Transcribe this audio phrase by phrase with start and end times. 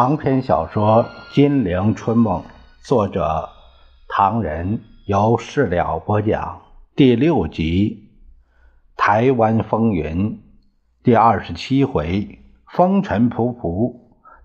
[0.00, 1.04] 长篇小说
[1.34, 2.40] 《金陵春梦》，
[2.86, 3.48] 作者
[4.06, 6.60] 唐人，由事了播讲。
[6.94, 8.08] 第六集
[8.96, 10.30] 《台湾风云》
[11.02, 12.38] 第二十七回：
[12.68, 13.96] 风尘仆仆，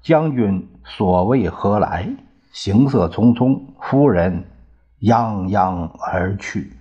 [0.02, 2.10] 将军所谓何来？
[2.52, 4.46] 行色匆匆，夫人
[5.02, 6.74] 泱泱而去。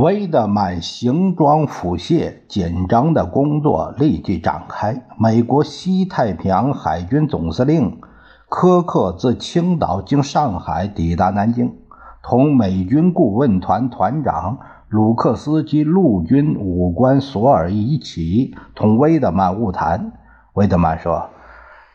[0.00, 5.02] 威德曼行装服卸，紧张的工作立即展开。
[5.18, 8.00] 美国西太平洋海军总司令
[8.48, 11.74] 柯克自青岛经上海抵达南京，
[12.22, 20.12] 同美军顾问团团长鲁克斯及陆军武官索尔一起同威德曼晤谈。
[20.54, 21.28] 威德曼说：“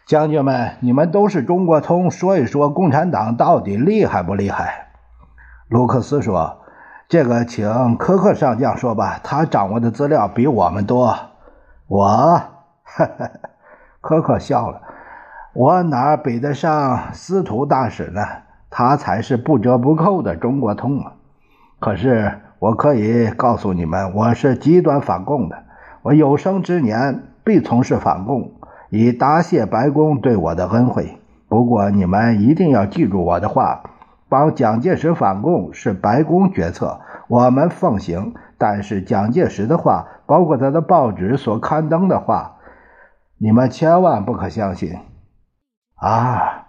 [0.06, 4.90] 将军们，你们都是中国通，说一说共产党到底厉害不厉害？”
[5.70, 6.60] 鲁克斯说。
[7.08, 11.16] 这个请科克上将说吧，他掌握的资料比我们多。
[11.88, 12.08] 我，
[12.84, 13.32] 呵呵
[14.02, 14.82] 科克笑了，
[15.54, 18.22] 我哪比得上司徒大使呢？
[18.72, 21.14] 他才是不折不扣的中国通啊！
[21.80, 25.56] 可是我可以告诉你们，我是极端反共的，
[26.02, 28.52] 我有生之年必从事反共，
[28.90, 31.20] 以答谢白宫对我的恩惠。
[31.48, 33.84] 不过你们一定要记住我的话。
[34.36, 38.34] 帮蒋介石反共是白宫决策，我们奉行。
[38.58, 42.58] 但是蒋介石的话，包括他的报纸所刊登的话，
[43.38, 44.92] 你们千万不可相信。
[45.96, 46.66] 啊，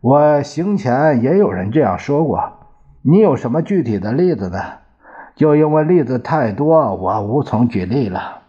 [0.00, 2.54] 我行前也有人这样说过。
[3.02, 4.58] 你有什么具体的例子呢？
[5.36, 8.42] 就因为例子太多，我无从举例了。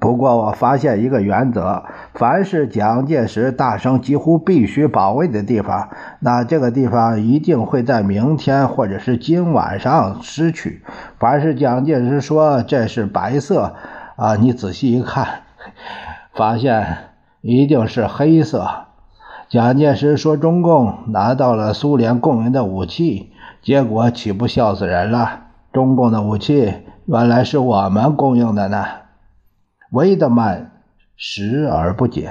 [0.00, 1.84] 不过我发现一个原则：
[2.14, 5.88] 凡是蒋介石大声几乎必须保卫的地方，
[6.20, 10.82] 那这个地方一定会在明天或者是今晚上失去。
[11.18, 13.74] 凡是蒋介石说这是白色，
[14.16, 15.26] 啊，你仔细一看，
[16.34, 16.98] 发现
[17.40, 18.68] 一定是黑色。
[19.48, 23.32] 蒋介石说中共拿到了苏联供应的武器，
[23.62, 25.40] 结果岂不笑死人了？
[25.72, 26.74] 中共的武器
[27.06, 28.84] 原来是我们供应的呢。
[29.90, 30.70] 维德曼
[31.16, 32.30] 视而不解，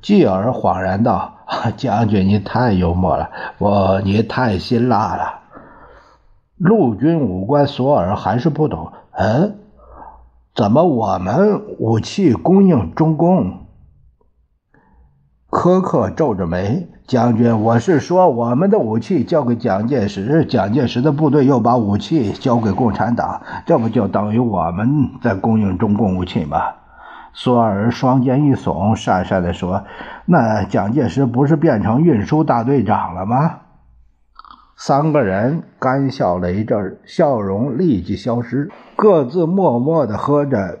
[0.00, 1.34] 继而恍然道
[1.76, 5.40] ：“将军，你太幽默了，我你太辛辣了。”
[6.56, 9.58] 陆军武官索尔还是不懂，嗯，
[10.54, 13.66] 怎么我们武器供应中共？
[15.50, 26.58] 柯克皱着眉：“将军，我是说，我们的武器交给蒋介石，蒋介石的部队又把武器交给共产党，这不就等于我们在供应中共武器吗？”
[27.38, 29.84] 索尔双肩一耸，讪讪地说
[30.24, 33.58] ：“那蒋介石不是变成运输大队长了吗？”
[34.74, 40.78] 三个人干笑了一阵，笑容立即消失，各自默默地喝着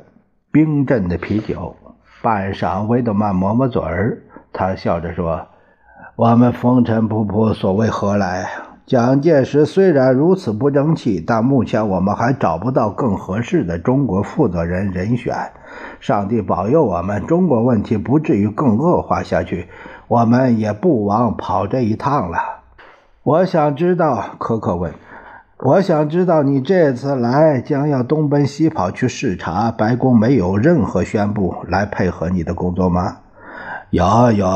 [0.50, 1.76] 冰镇的啤酒。
[2.22, 4.22] 半晌，维德曼抹抹嘴儿，
[4.54, 5.48] 他笑着说
[6.16, 8.46] ：“我们风尘仆仆，所谓何来？
[8.86, 15.34] 蒋介石虽然如此不争气，但目前我们还找不到更合适的中国负责人人选。”
[15.98, 19.66] 上帝保佑我们，中国问题不至于更恶化下去，
[20.06, 22.38] 我们也不枉跑这一趟了。
[23.24, 24.94] 我想知道，可可问，
[25.58, 33.16] 我想知道你这次来将要东奔西跑去视察，白宫没有任何宣布来配合你的工作吗？
[33.90, 34.46] 有有，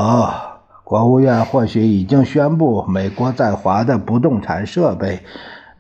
[0.91, 5.21] 国务院或许已经宣布，美国在华的不动产设备，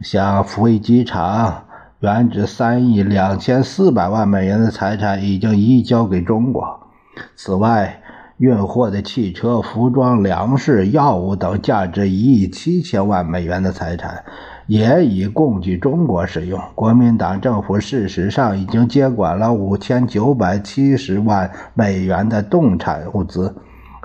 [0.00, 1.65] 像福威机场。
[1.98, 6.87] 原值三亿两千四百万美元的财产已经移交给中国。
[7.34, 8.01] 此外，
[8.36, 14.24] 运货的汽车、服装、粮食、药物等价值一亿七千万美元的财产
[14.68, 16.60] 也已供给中国使用。
[16.77, 23.53] 国民党政府事实上已经接管了五千九百七十万美元的动产物资。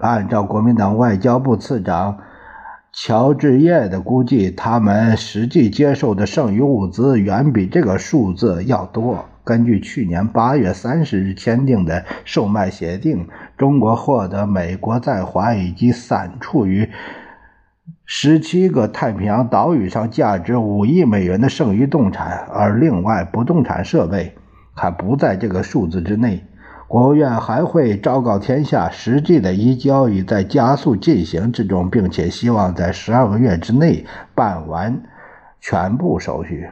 [0.06, 2.20] 按照国民党外交部次长。
[2.98, 9.26] 乔治业的估计，他们实际接受的剩余物资远比这个数字要多。
[9.44, 16.90] 根据去年八月三十日签订的售卖协定，中国获得美国在华以及散处于
[18.06, 24.36] 十七个太平洋岛屿上价值五亿美元的剩余动产，而另外不动产设备
[24.74, 26.46] 还不在这个数字之内。
[26.88, 34.06] 国务院还会昭告天下，实际的移交已在加速进行之中，并且希望在十二个月之内
[34.36, 35.02] 办完
[35.60, 36.70] 全部手续。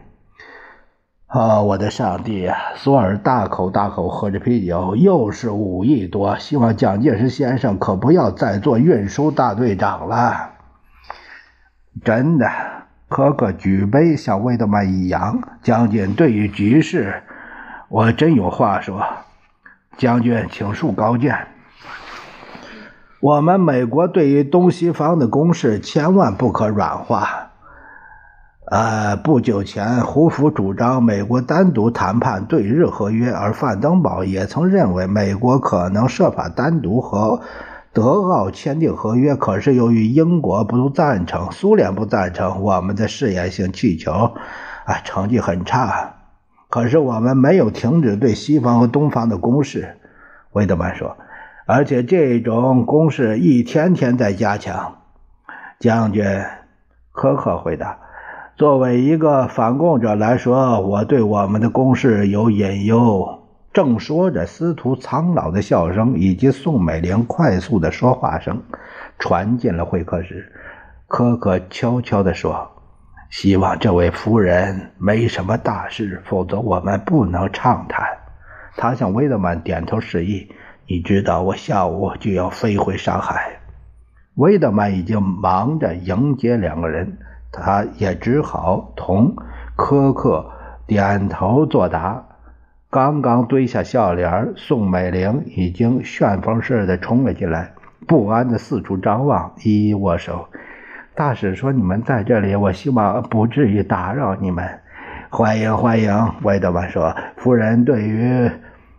[1.26, 2.56] 啊，我的上帝呀！
[2.76, 6.38] 索尔大口大口喝着啤酒，又是五亿多。
[6.38, 10.52] 希望蒋介石先生可不要再做运输大队长了。
[12.04, 12.46] 真的，
[13.10, 17.24] 可可举杯向魏德曼一扬，将军对于局势，
[17.90, 19.04] 我真有话说。
[19.98, 21.48] 将军，请恕高见。
[23.20, 27.52] 我们美国对于东西方的攻势，千万不可软化。
[28.66, 37.42] 呃，不久前，胡佛主张美国单独谈判对日合约，而范登堡也曾认为美国可能设法单独和
[37.94, 39.36] 德奥签订合约。
[39.36, 44.12] 可是由于英国不赞成，苏联不赞成，我们的试验性气球
[44.86, 46.23] 啊成绩很差。
[46.74, 49.96] 可是我们没有停止对西方和东方的攻势，
[50.54, 51.18] 魏德曼说，
[51.68, 54.96] 而且这种攻势一天天在加强。
[55.78, 56.26] 将军，
[57.14, 58.00] 苛刻回答。
[58.56, 63.44] 作为一个反共者来说，我对我们的攻势有隐忧。
[63.72, 68.64] 正说着，司徒苍老的笑声以及宋美龄快速的说话声
[69.20, 70.52] 传进了会客室。
[71.08, 72.72] 柯克悄悄地说
[73.34, 78.06] ：“希望这位夫人没什么大事，否则我们不能畅谈。”
[78.78, 80.52] 他向威德曼点头示意。
[80.86, 83.60] 你知道，我下午就要飞回上海。
[84.36, 87.18] 威德曼已经忙着迎接两个人。
[87.52, 89.36] 他也只好同
[89.76, 90.52] 苛刻
[90.86, 92.24] 点头作答。
[92.92, 97.74] 刚刚堆下笑脸，宋美龄已经旋风似的冲了进来，
[98.08, 100.48] 不安的四处张望，一一握手。
[101.16, 104.80] 大使说：“你们在这里，我希望不至于打扰你们。”
[105.30, 108.50] 欢迎欢迎，韦德曼说：“夫人对于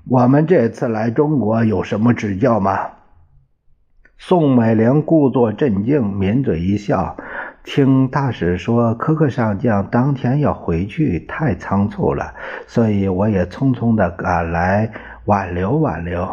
[0.08, 2.78] 我们这次来中国有什么指教吗？”
[4.16, 7.16] 宋美龄故作镇静，抿嘴一笑。
[7.64, 12.34] 听大使说，科克上将当天要回去，太仓促了，
[12.66, 14.92] 所以我也匆匆的赶来
[15.24, 16.28] 挽留挽留。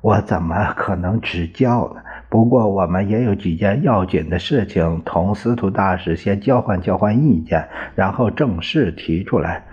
[0.00, 2.00] 我怎么可能指教呢？
[2.28, 9.64] 不过我们也有几件要紧的事情，同司徒大使先交换交换意见，然后正式提出来。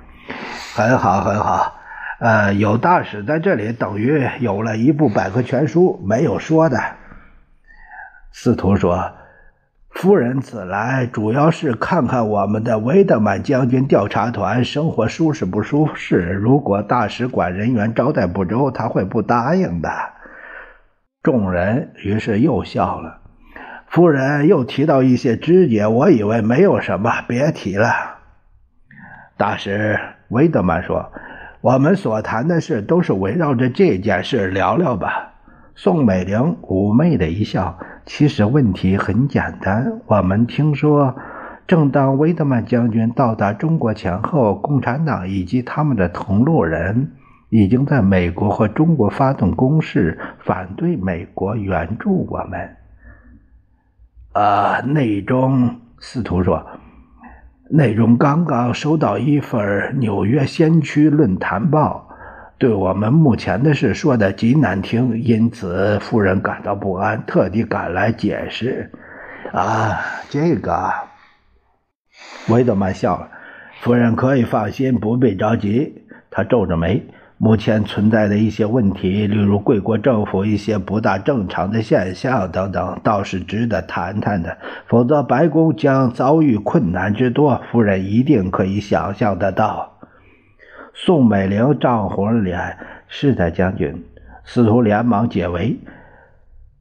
[0.75, 1.75] 很好，很好。
[2.19, 6.79] 呃，有大使在这里，等于有了一部百科全书，没有说的。
[8.31, 9.11] 司徒说。
[9.91, 16.17] 夫人此来主要是看看我们的维德曼将军调查团生活舒适不舒适。
[16.17, 19.89] 如果大使馆人员招待不周，他会不答应的。
[21.25, 23.17] 众人于是又笑了。
[23.87, 27.87] 夫人又提到一些枝节，我以为没有什么，别提了。
[29.35, 31.11] 大使维德曼说
[31.61, 35.33] ：“我们所谈的事都是围绕着这件事聊聊吧。”
[35.73, 37.79] 宋美龄妩媚的一笑。
[38.05, 39.99] 其实问题很简单。
[40.05, 41.15] 我们听说，
[41.65, 47.13] 正当威德曼将军到达中国前后，共产党以及他们的同路人
[47.55, 52.75] 已经在美国和中国发动攻势，反对美国援助我们。
[54.33, 56.67] 啊，内中司徒说，
[57.69, 59.61] 内中刚刚收到一份
[59.93, 62.09] 《纽约先驱论坛报》。
[62.57, 68.91] 对我们目前的事说的极难听，因此夫人感到不安，特地赶来解释。
[69.53, 69.97] 啊，
[70.29, 70.91] 这个，
[72.49, 73.29] 维德曼笑了。
[73.79, 76.01] 夫人可以放心，不必着急。
[76.31, 77.01] 他皱着眉，
[77.45, 84.57] 目前存在的一些问题，例如贵国政府一些不大正常的现象等等，倒是值得谈谈的。
[84.87, 87.61] 否则，白宫将遭遇困难之多。
[87.71, 89.99] 夫人一定可以想象得到。
[90.95, 94.03] 宋美龄涨红了脸，是的，将军。
[94.43, 95.77] 司徒连忙解围。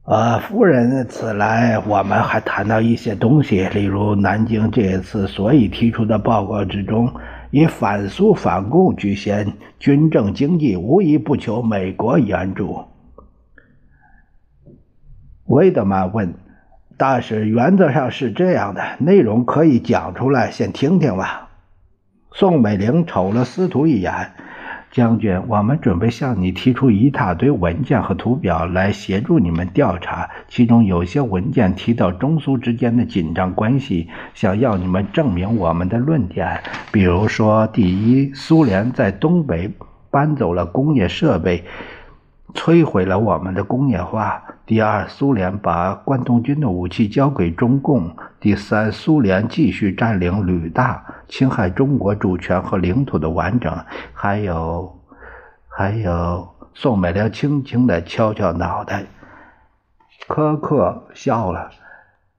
[0.05, 7.07] 呃，夫人此来，我们还谈到一些东西，例如南京这次所以提出的报告之中，
[7.55, 12.83] 以反苏反共居先，军政经济无一不求美国援助。
[15.45, 16.33] 魏德曼问
[16.99, 21.47] ：“大使，原则上是这样的，内容可以讲出来，先听听吧。”
[22.35, 24.33] 宋美龄瞅了司徒一眼，
[24.95, 36.61] 将军，我们准备向你提出一大堆文件和图表来协助你们调查，其中有些文件提到中苏之间的紧张关系，想要你们证明我们的论点。
[36.93, 39.69] 比如说，第一，苏联在东北
[40.09, 41.65] 搬走了工业设备。
[42.55, 44.41] 摧毁了我们的工业化。
[44.65, 48.15] 第二，苏联把关东军的武器交给中共。
[48.39, 53.71] 第三，苏联继续占领旅大，侵害中国主权和领土的完整。
[54.13, 54.99] 还有，
[55.67, 59.03] 还有，宋美龄轻轻的敲敲脑袋。
[60.27, 61.69] 苛刻笑了，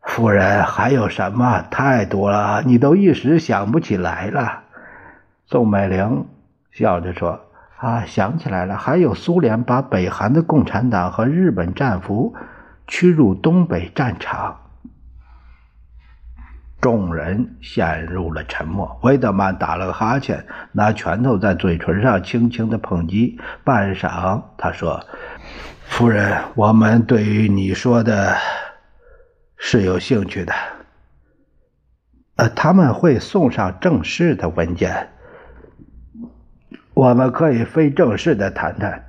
[0.02, 1.62] 夫人，还有什么？
[1.70, 4.62] 太多了，你都一时想不起来了。
[5.46, 6.26] 宋美龄
[6.72, 7.38] 笑着说
[7.76, 12.34] ：“啊，想起来了，还有苏联把北韩的共产党和日本战俘
[12.86, 14.60] 驱入东北战场。”
[16.78, 19.00] 众人陷入了沉默。
[19.02, 23.40] 维德曼打了个哈欠，拿拳头在嘴唇上轻轻的碰击。
[23.64, 25.04] 半晌，他说
[25.88, 28.36] ：“夫人，我们对于你说的
[29.56, 30.52] 是有兴趣的。
[32.36, 35.08] 呃，他们会送上正式的文件。
[36.96, 39.04] 我们可以非正式的谈谈。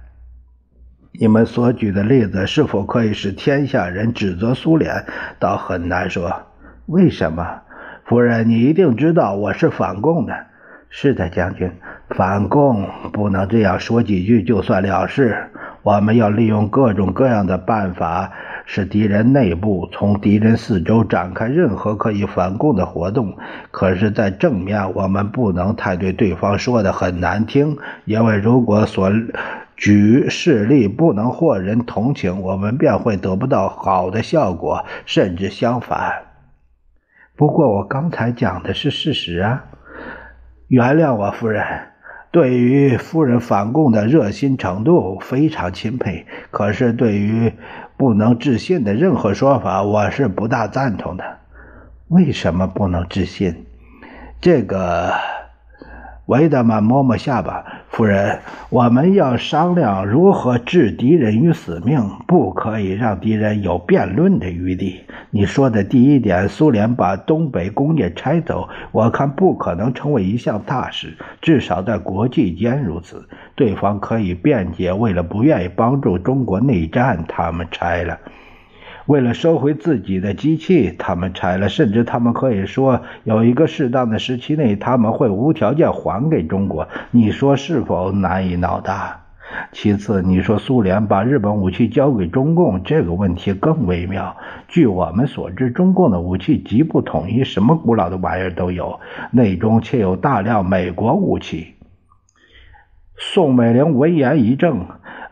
[1.14, 5.06] 你们所举的例子是否可以使天下人指责苏联，
[5.40, 6.30] 倒很难说。”
[6.88, 7.62] 为什么，
[8.04, 8.50] 夫人？
[8.50, 10.36] 你一定知道我是反共的。
[10.90, 11.72] 是的，将军，
[12.10, 15.48] 反共不能这样说几句就算了事。
[15.82, 18.34] 我们要利用各种各样的办法，
[18.70, 23.38] 使敌人内部从敌人四周展开任何可以反共的活动。
[23.72, 29.10] 可是，在正面，我们不能太对对方说的很难听，因为如果所
[29.78, 36.24] 举事例不能获人同情，我们便会得不到好的效果，甚至相反。
[37.38, 39.64] 不过我刚才讲的是事实啊！
[40.68, 41.64] 原谅我，夫人，
[42.32, 46.26] 对于夫人反共的热心程度非常钦佩。
[46.52, 47.54] 可是对于
[47.98, 51.24] 不能置信的任何说法，我是不大赞同的。
[52.08, 53.66] 为什么不能置信？
[54.40, 55.12] 这个。
[56.28, 65.00] 维德曼摸摸下巴，夫人，我们要商量如何置敌人于死命，不可以让敌人有辩论的余地。
[65.32, 73.26] 你说的第一点，苏联把东北工业拆走，我看不可能成为一项大事，至少在国际间如此。
[73.56, 78.20] 对方可以辩解，为了不愿意帮助中国内战，他们拆了。
[79.08, 81.70] 为了收回自己的机器，他们拆了。
[81.70, 86.88] 甚至他们可以说，有一个适当的时期内，他们会无条件还给中国。
[87.12, 89.22] 你说是否难以脑大？
[89.72, 94.36] 其次，你说苏联把日本武器交给中共，这个问题更微妙。
[94.68, 99.00] 据我们所知，中共的武器极不统一，什么古老的玩意儿都有，
[99.32, 101.76] 内中却有大量美国武器。
[103.16, 104.86] 宋美龄闻言一怔，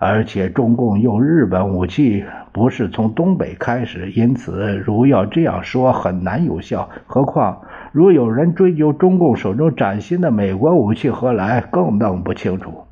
[0.05, 2.23] 而且中共用日本武器。
[2.51, 6.89] 不是从东北开始，因此如要这样说很难有效。
[7.05, 12.85] 何况，如有人追究中共手中崭新的美国武器何来，更弄不清楚。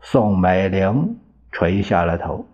[0.00, 1.16] 宋美龄
[1.52, 2.46] 垂下了头。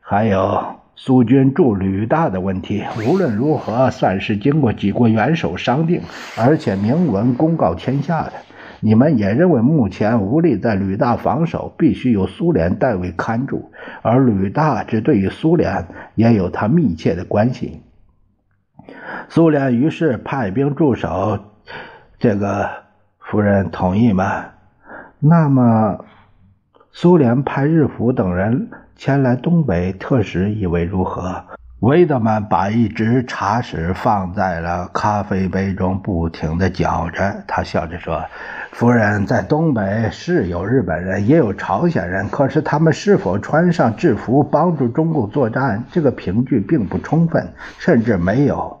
[0.00, 0.60] 还有
[0.96, 6.00] 苏军驻旅大的问题，无论如何算是经过几国元首商定，
[6.36, 8.32] 而且明文公告天下的。
[8.80, 17.82] 你们也认为目前无力在吕大防守，必须由苏联代为看住，而吕大这对于苏联也有他密切的关系。
[19.28, 21.38] 苏联于是派兵驻守，
[22.18, 22.70] 这个
[23.18, 24.46] 夫人同意吗？
[25.18, 26.04] 那么，
[26.92, 31.44] 苏联派日俘等人前来东北特使，以为如何？
[31.80, 37.44] 维德曼把一只茶匙放在了咖啡杯中，不停地搅着。
[37.46, 38.24] 他笑着说。
[38.72, 45.82] 夫人在东北是有日本人，也有朝鲜人，可是他们是否穿上制服帮助中共作战？
[45.90, 48.78] 这个凭据并不充分，甚至没有。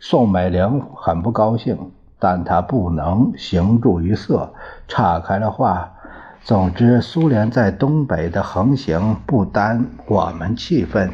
[0.00, 1.78] 宋美龄很不高兴，
[2.18, 4.52] 但她不能行注于色，
[4.88, 5.92] 岔开了话。
[6.42, 11.08] 总之，苏联在东北的横行不单我们气愤，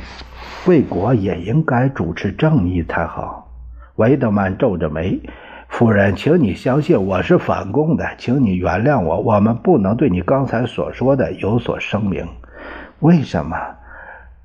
[0.64, 3.50] 贵国也应该主持正义才好。
[3.96, 5.20] 维德曼皱着眉。
[5.68, 9.20] 夫人，请你相信我是反共的，请你原谅我。
[9.20, 12.26] 我们不能对你刚才所说的有所声明。
[13.00, 13.56] 为什么？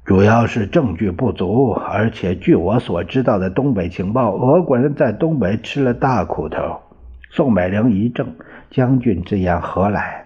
[0.06, 6.82] 主要是证据不足，而且据我所知道的东北情报，俄国人在东北吃了大苦头。
[7.32, 8.28] 宋美龄一怔
[8.70, 10.26] ：“将军之言何来？”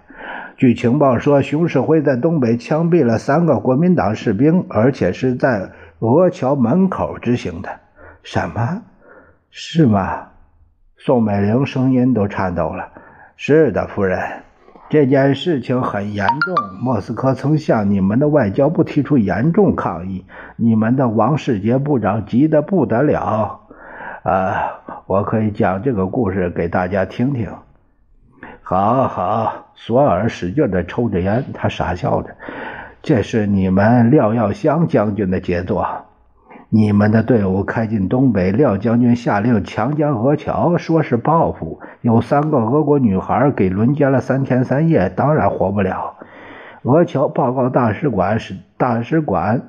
[0.58, 7.70] 据情报说，熊式辉在东北枪毙了三个国民党士兵，而且是在俄桥门口执行的。
[8.24, 8.82] 什么？
[9.52, 10.30] 是吗？
[11.08, 12.90] 宋美龄声音都颤抖了。
[13.38, 14.20] 是的，夫人，
[14.90, 16.54] 这件事情很严重。
[16.82, 20.26] 莫斯科曾向你们的外交部提出严重抗议，
[20.58, 23.62] 你们的王世杰部长急得不得了。
[24.24, 27.50] 啊，我可以讲这个故事给大家听听。
[28.62, 32.36] 好好，索尔使劲地抽着烟，他傻笑着。
[33.02, 35.88] 这是你们廖耀湘将军的杰作。
[36.70, 41.80] 你们的队伍开进东北，廖将军下令强奸俄侨，说是报复。
[42.02, 46.16] 有三个俄国女孩给轮奸了三天三夜，当然活不了。
[46.84, 49.62] 俄侨报告大使馆，使大使馆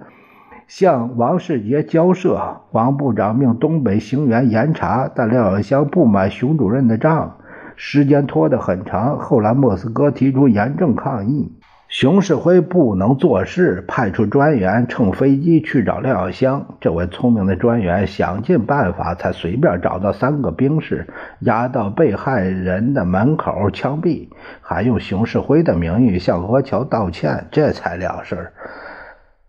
[0.66, 2.62] 向王世杰交涉。
[2.72, 7.36] 王部长命东北行员严查，但廖耀湘不买熊主任的账。
[7.76, 9.16] 时间拖得很长。
[9.20, 11.52] 后来莫斯科提出严正抗议。
[11.88, 16.76] 熊式辉不能做事，派出专员乘飞机去找廖耀湘。
[16.82, 21.06] 这位聪明的专员想尽办法，才随便找到三个兵士，
[21.40, 24.28] 押到被害人的门口枪毙，
[24.60, 28.52] 还用熊式辉的名义向俄侨道歉，这才了事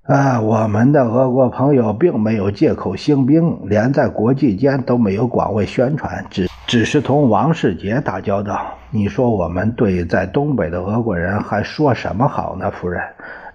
[0.10, 8.74] 啊，我们的俄国朋友并没有借口兴兵，连在国际间都没有广为宣传，只只是同王世杰打交道。
[8.90, 13.04] 你说我们对在东北的俄国人还说什么好呢，夫人？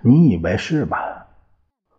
[0.01, 0.97] 你以为是吗？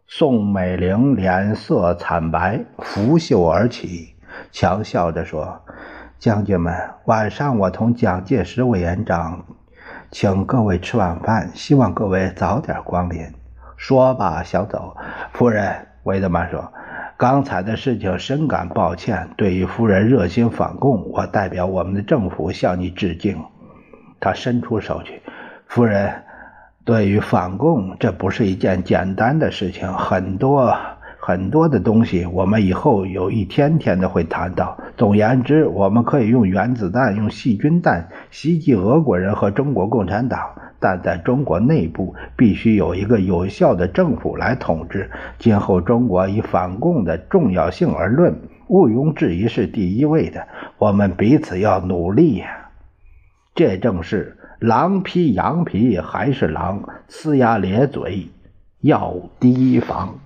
[0.07, 4.15] 宋美龄脸色惨白，拂袖而起，
[4.53, 5.63] 强笑着说
[6.17, 9.43] ：“将军们，晚上我同蒋介石委员长
[10.11, 13.19] 请各位吃晚饭，希望各位早点光临。”
[13.87, 14.97] 说吧想走，
[15.31, 16.73] 夫人，维德曼说
[17.17, 19.29] ：“刚才的事情深感抱歉。
[19.37, 23.39] 对于夫人热心反共，我代表我们的政府向你致敬。”
[24.19, 25.21] 他伸出手去，
[25.67, 26.11] 夫人，
[26.83, 30.75] 对于反共，这不是一件简单的事情，很多。
[31.27, 34.77] 很多的东西，我们以后有一天天的会谈到。
[34.95, 40.39] 总言之，我们可以用原子弹、用细菌弹袭击俄国人和中国共产党，
[40.79, 45.09] 但在中国内部必须有一个有效的政府来统治。
[45.39, 50.47] 今后中国以反共的重要性而论，毋庸置疑是第一位的。
[50.77, 52.69] 我们彼此要努力呀！
[53.55, 58.27] 这正是狼披羊皮还是狼，呲牙咧嘴
[58.81, 60.19] 要提防。